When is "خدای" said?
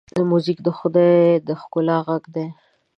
0.77-1.17